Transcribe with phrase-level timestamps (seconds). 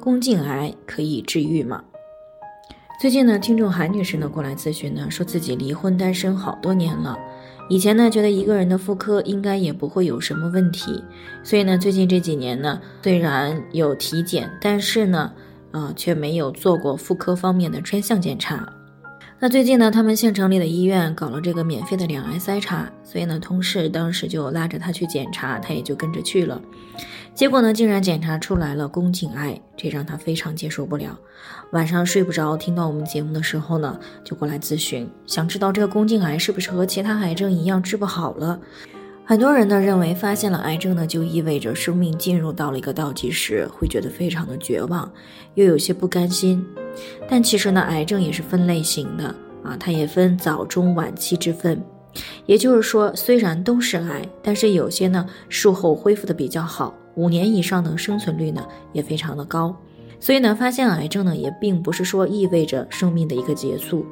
[0.00, 1.82] 宫颈癌可以治愈吗？
[3.00, 7.18] 最近呢，听众韩女士呢过来咨询呢，说自己离婚单身好多年了。
[7.68, 11.02] 以前呢，觉得一个人的妇科应该也不会有什么问题，
[11.42, 15.32] 所以呢，最近这几年呢，虽然有体检，但是呢，
[15.72, 18.72] 啊，却没有做过妇科方面的专项检查。
[19.38, 26.58] 那最近呢，他们县城里的医院搞了这个免费的两癌筛查，所以呢，同事当时就拉着他去检查，他也就跟着去了。
[27.34, 31.18] 结果呢，竟然检查出来了宫颈癌，这让他非常接受不了。
[31.72, 38.58] 晚上睡不着，听到我们节目的时候呢，就过来咨询，想知道这个宫颈癌是不是和其他癌症一样治不好了。
[39.26, 45.12] 很多人呢认为发现了癌症呢，就意味着生命进入到了一个倒计时，会觉得非常的绝望，
[45.56, 46.64] 又有些不甘心。
[47.28, 51.82] 但其实呢，癌症也是分类型的啊，它也分早中晚期之分。
[52.46, 56.94] 也就是说，虽然都是癌，但是有些呢术后恢复的比较好。
[57.14, 59.74] 五年以上的生存率呢也非常的高，
[60.20, 64.04] 所以呢发现癌症呢也并不是说意味着生命的一个结束。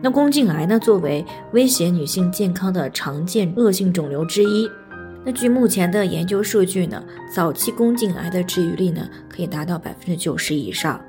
[0.00, 4.70] 那宫颈癌呢作为威胁女性健康的常见恶性肿瘤之一，
[5.24, 7.02] 那据目前的研究数据呢，
[7.34, 11.00] 早期宫颈癌的治愈率呢可以达到百分之九十以上。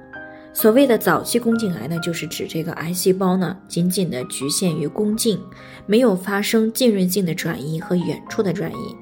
[0.52, 5.39] 所谓的早期宫颈癌呢，就是指这个癌细胞呢仅仅的局限于宫颈，
[5.86, 8.95] 没有发生浸润性的转移和远处的转移。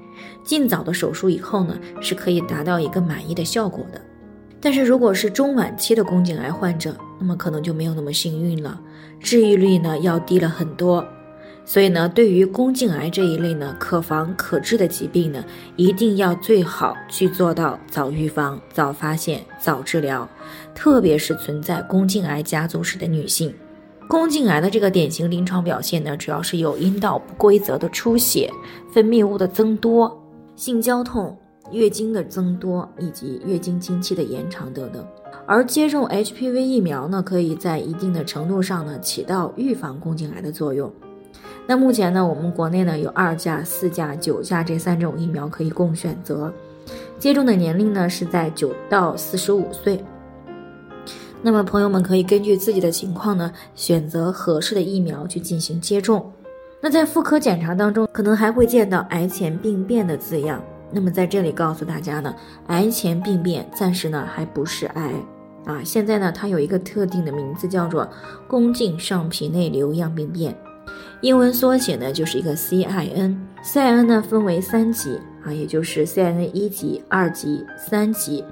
[0.44, 4.02] 尽早的手术以后呢，是可以达到一个满意的效果的。
[4.60, 8.80] 但是如果是中晚期的宫颈癌患者，那么可能就没有那么幸运了，
[9.20, 11.06] 治愈率呢要低了很多。
[11.70, 15.44] 所以呢，对于宫颈癌这一类呢可防可治的疾病呢，
[15.76, 20.28] 一定要最好去做到早预防、早发现、早治疗。
[20.74, 23.54] 特别是存在宫颈癌家族史的女性，
[24.08, 28.50] 宫颈癌的这个典型临床表现呢，主要是有阴道不规则的出血、
[28.94, 30.24] 分泌物的增多。
[30.56, 31.38] 性交痛、
[31.74, 35.06] 月经的增多以及月经经期的延长等等，
[35.46, 40.90] 而接种 HPV 疫苗呢，可以在一定的程度上呢起到预防宫颈癌的作用。
[41.68, 46.52] 那目前呢，我们国内呢有二价、四价、九价这三种疫苗可以供选择，
[47.20, 50.02] 接种的年龄呢是在九到四十五岁。
[51.42, 56.32] 那么朋友们可以根据自己的情况呢，选择合适的疫苗去进行接种。
[56.80, 60.64] 那在妇科检查当中，可能还会见到癌前病变的字样。
[60.90, 62.34] 那么在这里告诉大家呢，
[62.68, 65.12] 癌前病变暂时呢还不是癌
[65.66, 68.08] 啊，现在呢它有一个特定的名字，叫做
[68.48, 70.56] 宫颈上皮内瘤样病变，
[71.22, 73.36] 英文缩写呢就是一个 CIN。
[73.64, 78.44] CIN 呢分为三级啊，也就是 CIN 一级、二级、三级。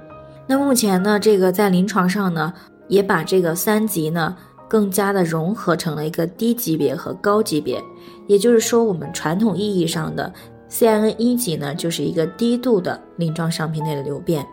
[0.46, 2.52] 那目前呢，这个在临床上呢，
[2.88, 4.36] 也把这个三级呢。
[4.68, 7.80] 更加的融合成了一个低级别和高级别，
[8.26, 10.34] 也就是说，我们传统意义上的
[10.68, 14.44] CIN 一级呢，就是一个低度的鳞状上皮内的瘤变。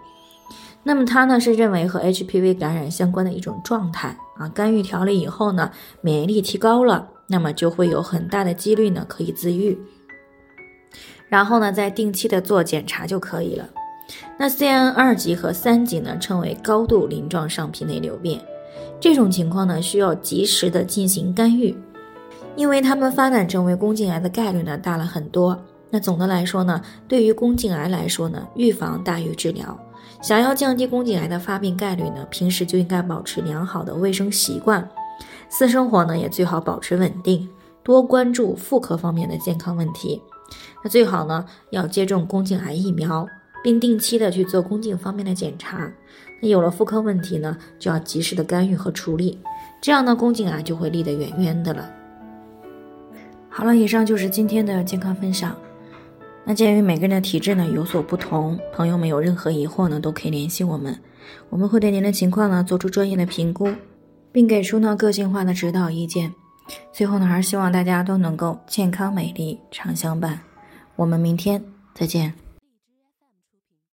[0.83, 9.77] 那么它呢是认为和 HPV 感染相关的一种状态啊，干预调理以后呢，免疫力提高了，那么就会有很大的几率呢可以自愈。
[11.29, 13.67] 然后呢，再定期的做检查就可以了。
[14.37, 18.39] 那 CN 二级和三级呢，称为高度鳞状上皮内瘤变。
[18.99, 21.75] 这种情况呢，需要及时的进行干预，
[22.55, 25.59] 因为它们发展成为宫颈癌的概率呢大了很多。
[25.89, 29.77] 那总的来说呢，对于宫颈癌来说呢，预防大于治疗。
[30.21, 34.87] 想要降低宫颈癌的发病概率呢，平时就应该保持良好的卫生习惯，
[35.49, 37.47] 私生活呢也最好保持稳定，
[37.83, 40.21] 多关注妇科方面的健康问题。
[40.83, 43.27] 那最好呢要接种宫颈癌疫苗，
[43.63, 45.91] 并定期的去做宫颈方面的检查。
[46.41, 49.39] 那有了妇科问题呢，就要及时的干预和处理，
[49.81, 51.89] 这样呢，宫颈癌就会离得远远的了。
[53.49, 55.55] 好了，以上就是今天的健康分享。
[56.43, 60.99] 那鉴于每个人的体质呢有所不同，朋友们有任何疑惑呢，都可以联系我们，
[61.49, 63.69] 我们会对您的情况呢做出专业的评估，
[64.33, 66.33] 并给出呢个性化的指导意见。
[66.91, 70.39] 最后呢，还是希望大家都能够健康美丽常相伴。
[70.97, 71.63] 我们明天
[71.93, 72.42] 再见。